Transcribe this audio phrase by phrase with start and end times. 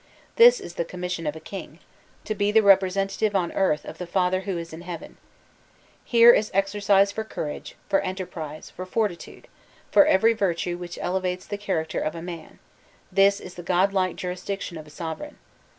[0.35, 1.77] This is the commission of a king
[2.25, 5.17] to be the representative on earth of the Father who is in heaven.
[6.03, 9.47] Here is exercise for courage, for enterprise, for fortitude,
[9.91, 12.57] for every virtue which elevates the character of a man,
[13.11, 15.37] this is the godlike jurisdiction of a sovereign.